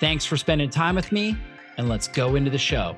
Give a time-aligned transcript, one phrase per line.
[0.00, 1.36] Thanks for spending time with me,
[1.76, 2.96] and let's go into the show.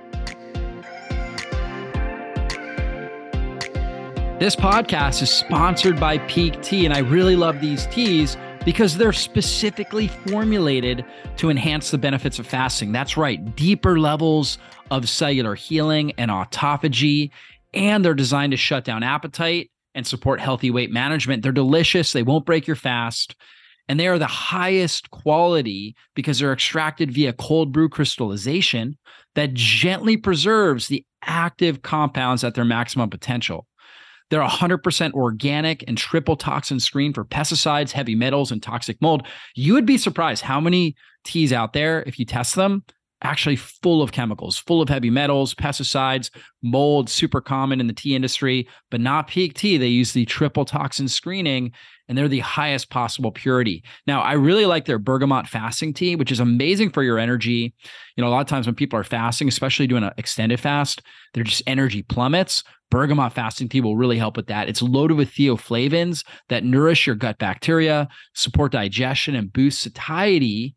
[4.39, 9.13] This podcast is sponsored by Pique Tea, and I really love these teas because they're
[9.13, 11.05] specifically formulated
[11.37, 12.93] to enhance the benefits of fasting.
[12.93, 14.59] That's right, deeper levels
[14.91, 17.31] of cellular healing and autophagy,
[17.73, 21.43] and they're designed to shut down appetite and support healthy weight management.
[21.43, 23.37] They're delicious, they won't break your fast
[23.91, 28.97] and they are the highest quality because they're extracted via cold brew crystallization
[29.35, 33.67] that gently preserves the active compounds at their maximum potential.
[34.31, 39.27] They're 100% organic and triple toxin screen for pesticides, heavy metals, and toxic mold.
[39.57, 40.95] You would be surprised how many
[41.25, 42.85] teas out there, if you test them,
[43.23, 46.31] actually full of chemicals, full of heavy metals, pesticides,
[46.63, 49.77] mold, super common in the tea industry, but not Pique tea.
[49.77, 51.73] They use the triple toxin screening
[52.09, 53.85] and they're the highest possible purity.
[54.07, 57.73] Now, I really like their bergamot fasting tea, which is amazing for your energy.
[58.17, 61.03] You know, a lot of times when people are fasting, especially doing an extended fast,
[61.33, 62.65] they're just energy plummets.
[62.91, 64.69] Bergamot fasting tea will really help with that.
[64.69, 70.75] It's loaded with theaflavins that nourish your gut bacteria, support digestion, and boost satiety.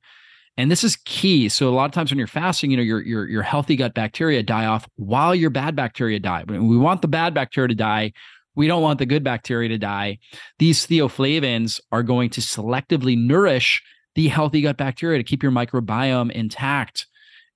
[0.55, 1.49] And this is key.
[1.49, 3.93] So a lot of times when you're fasting, you know, your your your healthy gut
[3.93, 6.43] bacteria die off while your bad bacteria die.
[6.47, 8.13] We want the bad bacteria to die
[8.55, 10.19] we don't want the good bacteria to die.
[10.59, 13.81] These theaflavins are going to selectively nourish
[14.15, 17.07] the healthy gut bacteria to keep your microbiome intact.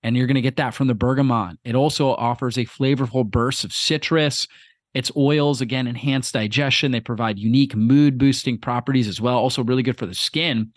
[0.04, 1.58] And you're going to get that from the bergamot.
[1.64, 4.48] It also offers a flavorful burst of citrus.
[4.94, 6.92] Its oils, again, enhance digestion.
[6.92, 9.38] They provide unique mood boosting properties as well.
[9.38, 10.72] Also, really good for the skin.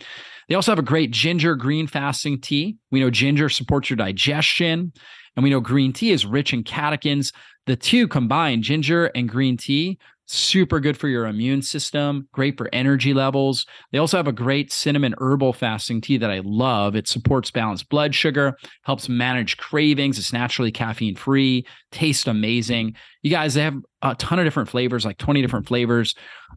[0.48, 2.76] They also have a great ginger green fasting tea.
[2.90, 4.92] We know ginger supports your digestion,
[5.36, 7.32] and we know green tea is rich in catechins
[7.66, 9.98] the two combined, ginger and green tea,
[10.32, 13.66] super good for your immune system, great for energy levels.
[13.90, 16.94] They also have a great cinnamon herbal fasting tea that I love.
[16.94, 20.18] It supports balanced blood sugar, helps manage cravings.
[20.18, 22.94] It's naturally caffeine free, tastes amazing.
[23.22, 26.14] You guys, they have a ton of different flavors, like 20 different flavors.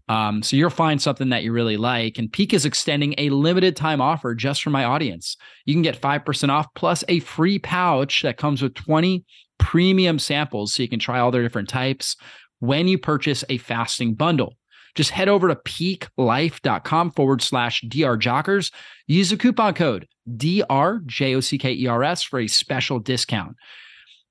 [0.08, 2.18] Um, so you'll find something that you really like.
[2.18, 5.36] And Pique is extending a limited time offer just for my audience.
[5.66, 9.26] You can get 5% off plus a free pouch that comes with 20
[9.60, 12.16] premium samples so you can try all their different types
[12.64, 14.56] when you purchase a fasting bundle.
[14.96, 18.72] Just head over to piquelife.com forward slash drjockers.
[19.06, 23.58] Use the coupon code DRJOCKERS for a special discount.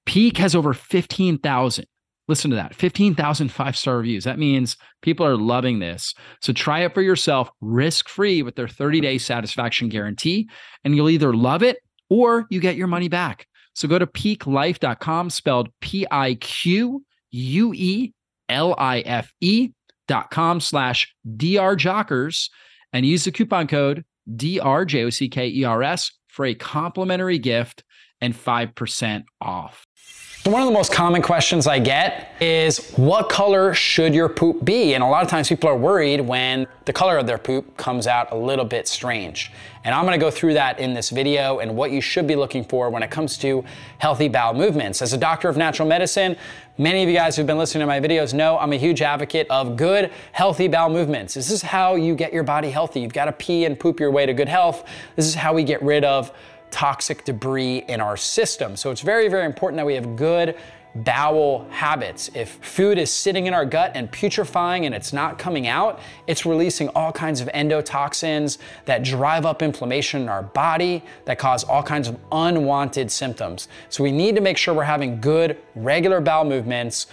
[0.06, 1.84] Pique has over 15,000.
[2.26, 4.24] Listen to that 15,000 five star reviews.
[4.24, 6.14] That means people are loving this.
[6.40, 10.48] So try it for yourself risk free with their 30 day satisfaction guarantee,
[10.84, 13.46] and you'll either love it or you get your money back.
[13.74, 18.14] So go to piquelife.com, spelled P I Q U E
[18.48, 19.70] L I F E
[20.08, 22.50] dot com slash drjockers
[22.92, 24.04] and use the coupon code
[24.36, 27.84] DRJOCKERS for a complimentary gift
[28.20, 29.86] and 5% off.
[30.44, 34.94] One of the most common questions I get is what color should your poop be?
[34.94, 38.08] And a lot of times people are worried when the color of their poop comes
[38.08, 39.52] out a little bit strange.
[39.84, 42.64] And I'm gonna go through that in this video and what you should be looking
[42.64, 43.64] for when it comes to
[43.98, 45.00] healthy bowel movements.
[45.00, 46.36] As a doctor of natural medicine,
[46.76, 49.46] many of you guys who've been listening to my videos know I'm a huge advocate
[49.48, 51.34] of good, healthy bowel movements.
[51.34, 52.98] This is how you get your body healthy.
[52.98, 54.88] You've gotta pee and poop your way to good health.
[55.14, 56.32] This is how we get rid of
[56.72, 58.74] toxic debris in our system.
[58.74, 60.56] So it's very, very important that we have good
[60.94, 62.30] bowel habits.
[62.34, 66.44] If food is sitting in our gut and putrefying and it's not coming out, it's
[66.44, 71.82] releasing all kinds of endotoxins that drive up inflammation in our body that cause all
[71.82, 73.68] kinds of unwanted symptoms.
[73.88, 77.06] So we need to make sure we're having good regular bowel movements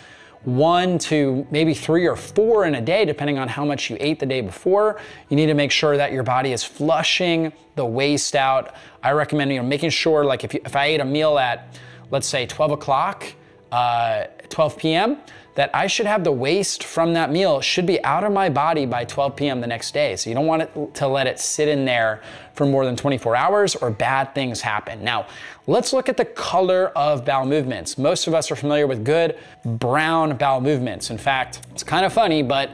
[0.43, 4.19] one to maybe three or four in a day, depending on how much you ate
[4.19, 4.99] the day before.
[5.29, 8.75] You need to make sure that your body is flushing the waste out.
[9.03, 11.77] I recommend you know making sure like if you, if I ate a meal at
[12.11, 13.25] let's say 12 o'clock,
[13.71, 15.17] uh, 12 p.m
[15.55, 18.85] that I should have the waste from that meal should be out of my body
[18.85, 19.61] by 12 p.m.
[19.61, 20.15] the next day.
[20.15, 22.21] So you don't want it to let it sit in there
[22.53, 25.03] for more than 24 hours or bad things happen.
[25.03, 25.27] Now,
[25.67, 27.97] let's look at the color of bowel movements.
[27.97, 31.09] Most of us are familiar with good brown bowel movements.
[31.09, 32.71] In fact, it's kind of funny, but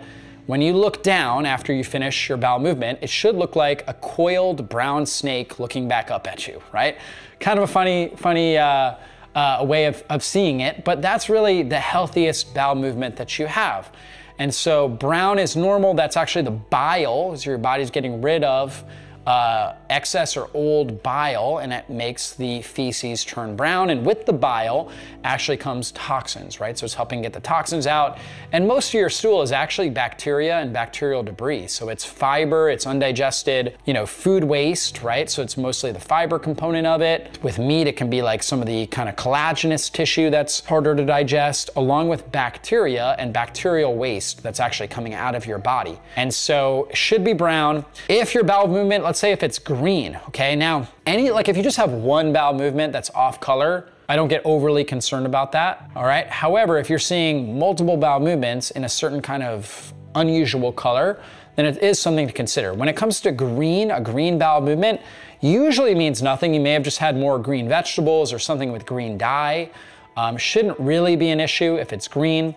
[0.47, 3.93] when you look down after you finish your bowel movement, it should look like a
[3.95, 6.97] coiled brown snake looking back up at you, right?
[7.39, 8.95] Kind of a funny, funny uh,
[9.35, 13.45] uh, way of, of seeing it, but that's really the healthiest bowel movement that you
[13.45, 13.91] have.
[14.39, 15.93] And so brown is normal.
[15.93, 18.83] That's actually the bile, as your body's getting rid of
[19.25, 23.89] uh, excess or old bile and it makes the feces turn brown.
[23.89, 24.91] And with the bile
[25.23, 26.77] actually comes toxins, right?
[26.77, 28.19] So it's helping get the toxins out.
[28.51, 31.67] And most of your stool is actually bacteria and bacterial debris.
[31.67, 35.29] So it's fiber, it's undigested, you know, food waste, right?
[35.29, 37.39] So it's mostly the fiber component of it.
[37.41, 40.95] With meat, it can be like some of the kind of collagenous tissue that's harder
[40.95, 45.99] to digest, along with bacteria and bacterial waste that's actually coming out of your body.
[46.15, 47.85] And so should be brown.
[48.07, 50.57] If your bowel movement, let's say if it's green, okay?
[50.57, 54.27] Now, any, like if you just have one bowel movement that's off color, I don't
[54.27, 56.27] get overly concerned about that, all right?
[56.27, 61.21] However, if you're seeing multiple bowel movements in a certain kind of unusual color,
[61.55, 62.73] then it is something to consider.
[62.73, 64.99] When it comes to green, a green bowel movement
[65.39, 66.53] usually means nothing.
[66.53, 69.69] You may have just had more green vegetables or something with green dye.
[70.17, 72.53] Um, shouldn't really be an issue if it's green.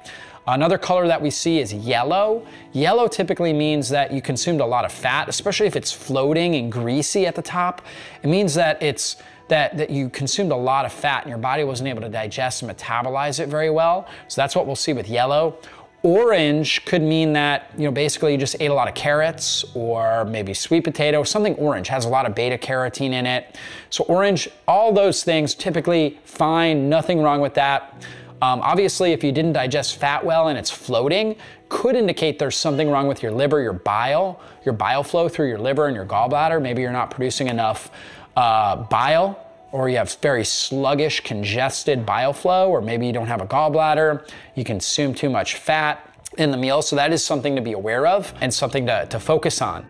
[0.49, 2.47] Another color that we see is yellow.
[2.73, 6.73] Yellow typically means that you consumed a lot of fat, especially if it's floating and
[6.73, 7.83] greasy at the top.
[8.23, 9.17] It means that it's
[9.49, 12.63] that, that you consumed a lot of fat and your body wasn't able to digest
[12.63, 14.09] and metabolize it very well.
[14.29, 15.59] So that's what we'll see with yellow.
[16.03, 20.25] Orange could mean that, you know, basically you just ate a lot of carrots or
[20.25, 23.57] maybe sweet potato, something orange has a lot of beta carotene in it.
[23.91, 27.95] So orange, all those things typically fine, nothing wrong with that.
[28.41, 31.37] Um, obviously, if you didn't digest fat well and it's floating,
[31.69, 35.59] could indicate there's something wrong with your liver, your bile, your bile flow through your
[35.59, 36.63] liver and your gallbladder.
[36.63, 37.91] Maybe you're not producing enough
[38.37, 43.43] uh, bile or you have very sluggish, congested bile flow, or maybe you don't have
[43.43, 46.09] a gallbladder, you consume too much fat
[46.39, 46.81] in the meal.
[46.81, 49.87] So that is something to be aware of and something to, to focus on.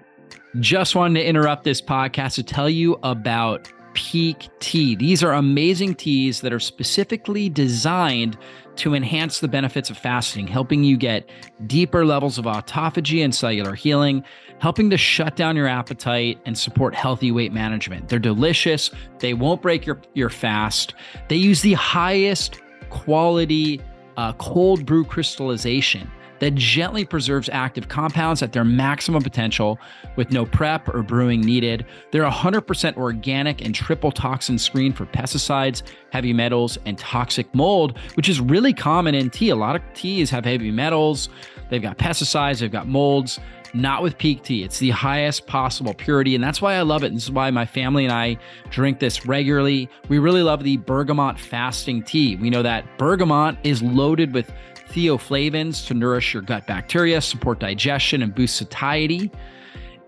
[0.60, 4.94] Just wanted to interrupt this podcast to tell you about Pique Tea.
[4.94, 8.38] These are amazing teas that are specifically designed
[8.76, 11.28] to enhance the benefits of fasting, helping you get
[11.66, 14.22] deeper levels of autophagy and cellular healing,
[14.60, 18.08] helping to shut down your appetite and support healthy weight management.
[18.08, 18.92] They're delicious.
[19.18, 20.94] They won't break your, your fast.
[21.26, 22.60] They use the highest
[22.90, 23.80] quality
[24.16, 26.08] uh, cold brew crystallization
[26.40, 29.78] that gently preserves active compounds at their maximum potential
[30.16, 31.86] with no prep or brewing needed.
[32.10, 35.82] They're 100% organic and triple toxin screened for pesticides,
[36.12, 39.50] heavy metals, and toxic mold, which is really common in tea.
[39.50, 41.28] A lot of teas have heavy metals,
[41.70, 43.38] they've got pesticides, they've got molds.
[43.74, 44.64] Not with Pique Tea.
[44.64, 46.34] It's the highest possible purity.
[46.34, 47.12] And that's why I love it.
[47.12, 48.38] This is why my family and I
[48.70, 49.90] drink this regularly.
[50.08, 52.36] We really love the bergamot fasting tea.
[52.36, 54.50] We know that bergamot is loaded with
[54.88, 59.30] theaflavins to nourish your gut bacteria, support digestion, and boost satiety.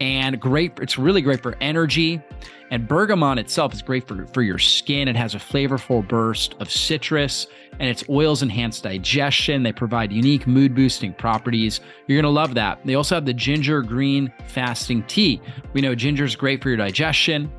[0.01, 2.23] And great, it's really great for energy.
[2.71, 5.09] And bergamot itself is great for, for your skin.
[5.09, 7.49] It has a flavorful burst of citrus,
[7.81, 9.65] and its oils enhance digestion.
[9.65, 11.81] They provide unique mood boosting properties.
[12.07, 12.79] You're going to love that.
[12.85, 15.41] They also have the ginger green fasting tea.
[15.73, 17.51] We know ginger is great for your digestion,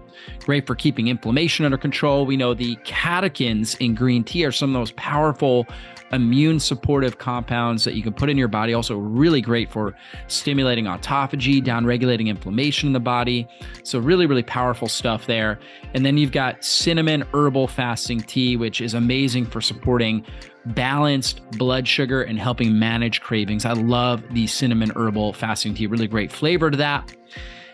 [0.45, 2.25] great for keeping inflammation under control.
[2.25, 5.67] We know the catechins in green tea are some of the most powerful
[6.13, 8.73] immune supportive compounds that you can put in your body.
[8.73, 9.95] Also, really great for
[10.27, 13.47] stimulating autophagy, down regulating inflammation in the body.
[13.83, 15.59] So, really, really powerful stuff there.
[15.93, 20.25] And then you've got cinnamon herbal fasting tea, which is amazing for supporting
[20.67, 23.65] balanced blood sugar and helping manage cravings.
[23.65, 27.15] I love the cinnamon herbal fasting tea, really great flavor to that.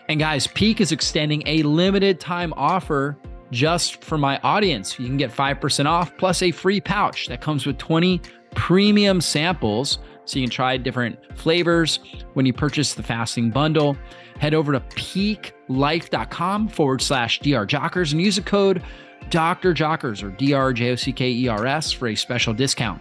[0.08, 3.18] And guys, Pique is extending a limited time offer
[3.50, 4.98] just for my audience.
[4.98, 8.20] You can get 5% off plus a free pouch that comes with 20
[8.54, 9.98] premium samples.
[10.24, 12.00] So you can try different flavors
[12.34, 13.96] when you purchase the fasting bundle.
[14.38, 18.82] Head over to piquelife.com forward slash drjockers and use the code
[19.30, 19.74] Dr.
[19.74, 23.00] Jockers or D R J O C K E R S for a special discount.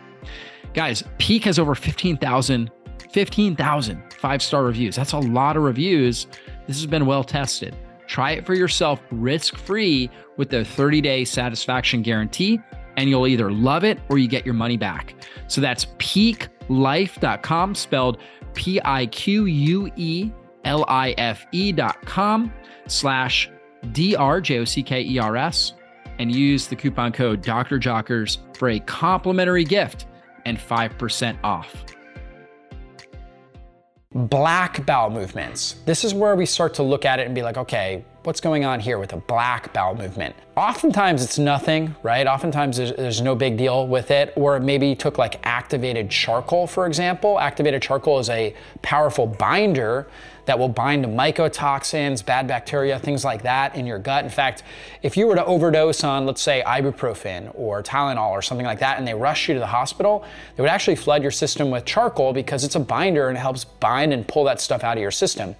[0.73, 2.71] Guys, Pique has over 15,000
[3.11, 4.95] 15,000 five star reviews.
[4.95, 6.27] That's a lot of reviews.
[6.67, 7.75] This has been well tested.
[8.07, 12.59] Try it for yourself risk free with their 30 day satisfaction guarantee,
[12.95, 15.15] and you'll either love it or you get your money back.
[15.47, 18.17] So that's piquelife.com, spelled
[18.53, 20.31] P I Q U E
[20.63, 22.51] L I F E.com
[22.87, 23.51] slash
[23.91, 25.73] D R J O C K E R S
[26.19, 27.79] and use the coupon code Dr.
[27.79, 30.07] Jockers for a complimentary gift
[30.45, 31.85] and 5% off.
[34.17, 35.75] Black bowel movements.
[35.85, 38.65] This is where we start to look at it and be like, okay, what's going
[38.65, 40.35] on here with a black bowel movement?
[40.57, 42.27] Oftentimes it's nothing, right?
[42.27, 44.33] Oftentimes there's, there's no big deal with it.
[44.35, 47.39] Or maybe you took like activated charcoal, for example.
[47.39, 50.07] Activated charcoal is a powerful binder
[50.47, 54.23] that will bind to mycotoxins, bad bacteria, things like that in your gut.
[54.23, 54.63] In fact,
[55.03, 58.97] if you were to overdose on, let's say, ibuprofen or Tylenol or something like that,
[58.97, 62.31] and they rush you to the hospital, they would actually flood your system with charcoal
[62.31, 65.11] because it's a binder and it helps bind and pull that stuff out of your
[65.11, 65.53] system.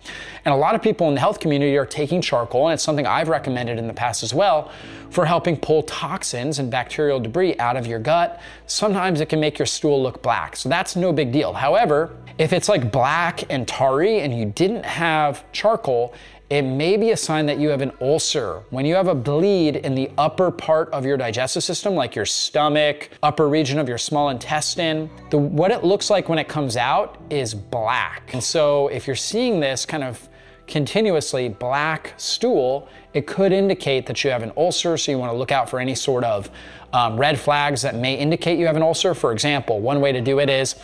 [0.46, 3.06] And a lot of people in the health community are taking charcoal, and it's something
[3.06, 4.72] I've recommended in the past as well
[5.12, 8.42] for helping pull toxins and bacterial debris out of your gut.
[8.66, 11.54] Sometimes it can make your stool look black, so that's no big deal.
[11.54, 16.14] However, if it's like black and tarry and you didn't have charcoal,
[16.50, 18.64] it may be a sign that you have an ulcer.
[18.70, 22.26] When you have a bleed in the upper part of your digestive system, like your
[22.26, 26.78] stomach, upper region of your small intestine, the, what it looks like when it comes
[26.78, 28.34] out is black.
[28.34, 30.30] And so if you're seeing this kind of
[30.68, 34.98] continuously black stool, it could indicate that you have an ulcer.
[34.98, 36.50] So you want to look out for any sort of
[36.94, 39.14] um, red flags that may indicate you have an ulcer.
[39.14, 40.76] For example, one way to do it is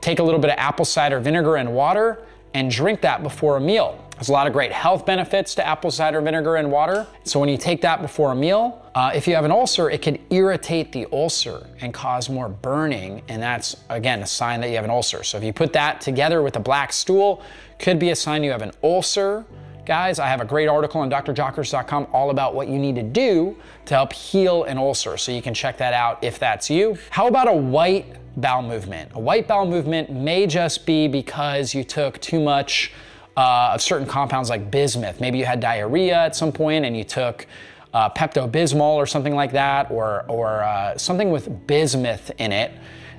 [0.00, 2.22] Take a little bit of apple cider vinegar and water
[2.54, 4.04] and drink that before a meal.
[4.18, 7.06] There's a lot of great health benefits to apple cider vinegar and water.
[7.22, 10.02] So when you take that before a meal, uh, if you have an ulcer, it
[10.02, 13.22] can irritate the ulcer and cause more burning.
[13.28, 15.22] And that's, again, a sign that you have an ulcer.
[15.22, 17.44] So if you put that together with a black stool,
[17.78, 19.44] could be a sign you have an ulcer.
[19.86, 23.56] Guys, I have a great article on drjockers.com all about what you need to do
[23.84, 25.16] to help heal an ulcer.
[25.16, 26.98] So you can check that out if that's you.
[27.10, 29.10] How about a white bowel movement.
[29.14, 32.92] A white bowel movement may just be because you took too much
[33.38, 35.20] uh, of certain compounds like bismuth.
[35.20, 37.46] Maybe you had diarrhea at some point and you took
[37.94, 42.72] uh, Pepto-Bismol or something like that, or, or uh, something with bismuth in it.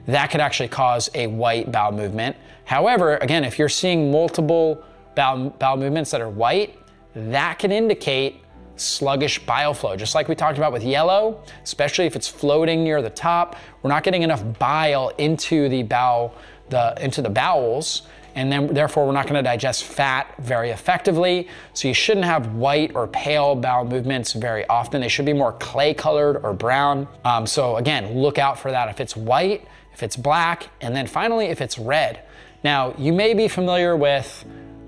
[0.08, 2.36] That could actually cause a white bowel movement.
[2.66, 4.84] However, again, if you're seeing multiple
[5.16, 6.78] bowel, bowel movements that are white,
[7.16, 8.42] that can indicate
[8.76, 9.96] sluggish bile flow.
[9.96, 13.90] Just like we talked about with yellow, especially if it's floating near the top, we're
[13.90, 16.36] not getting enough bile into the bowel,
[16.68, 18.04] the, into the bowels,
[18.40, 21.50] and then therefore we're not gonna digest fat very effectively.
[21.74, 25.02] So you shouldn't have white or pale bowel movements very often.
[25.02, 27.06] They should be more clay colored or brown.
[27.26, 28.88] Um, so again, look out for that.
[28.88, 32.22] If it's white, if it's black, and then finally if it's red.
[32.64, 34.46] Now, you may be familiar with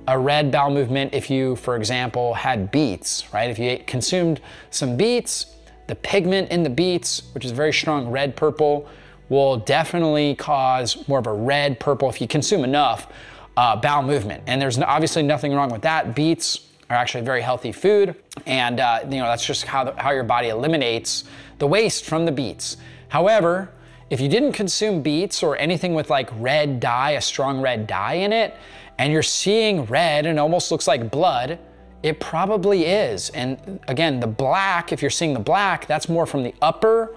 [0.08, 3.50] a red bowel movement if you, for example, had beets, right?
[3.50, 4.39] If you ate, consumed
[4.70, 8.88] some beets, the pigment in the beets, which is very strong red purple,
[9.27, 13.12] will definitely cause more of a red purple if you consume enough
[13.58, 14.43] uh, bowel movement.
[14.48, 16.15] And there's obviously nothing wrong with that.
[16.15, 18.15] Beets are actually very healthy food,
[18.46, 21.24] and uh, you know that's just how the, how your body eliminates
[21.60, 22.77] the waste from the beets.
[23.08, 23.72] However,
[24.10, 28.15] if you didn't consume beets or anything with like red dye, a strong red dye
[28.15, 28.55] in it,
[28.98, 31.60] and you're seeing red and almost looks like blood,
[32.03, 33.29] it probably is.
[33.29, 37.15] And again, the black, if you're seeing the black, that's more from the upper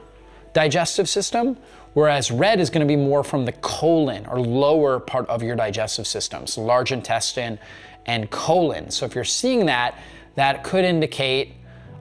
[0.53, 1.57] digestive system,
[1.95, 6.07] whereas red is gonna be more from the colon or lower part of your digestive
[6.07, 7.59] system, so large intestine
[8.07, 8.91] and colon.
[8.91, 9.99] So if you're seeing that,
[10.35, 11.55] that could indicate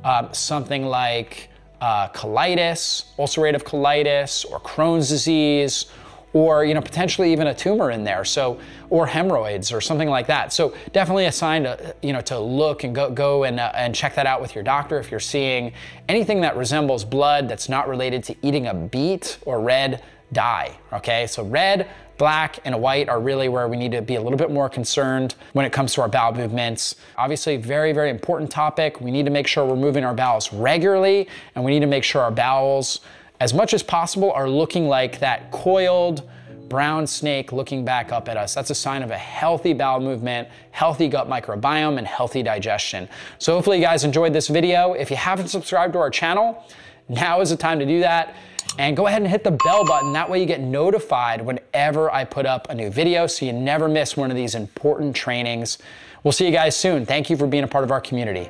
[0.03, 5.85] uh, something like uh, colitis, ulcerative colitis, or Crohn's disease,
[6.33, 8.59] or you know potentially even a tumor in there so
[8.89, 12.83] or hemorrhoids or something like that so definitely a sign to you know to look
[12.83, 15.71] and go go and, uh, and check that out with your doctor if you're seeing
[16.09, 21.27] anything that resembles blood that's not related to eating a beet or red dye okay
[21.27, 21.87] so red
[22.17, 25.35] black and white are really where we need to be a little bit more concerned
[25.53, 26.95] when it comes to our bowel movements.
[27.17, 29.01] Obviously, very, very important topic.
[29.01, 32.03] We need to make sure we're moving our bowels regularly and we need to make
[32.03, 33.01] sure our bowels
[33.43, 36.29] as much as possible, are looking like that coiled
[36.69, 38.53] brown snake looking back up at us.
[38.53, 43.09] That's a sign of a healthy bowel movement, healthy gut microbiome, and healthy digestion.
[43.39, 44.93] So hopefully you guys enjoyed this video.
[44.93, 46.65] If you haven't subscribed to our channel,
[47.09, 48.33] now is the time to do that.
[48.79, 50.13] And go ahead and hit the bell button.
[50.13, 53.89] That way you get notified whenever I put up a new video so you never
[53.89, 55.79] miss one of these important trainings.
[56.23, 57.05] We'll see you guys soon.
[57.05, 58.49] Thank you for being a part of our community.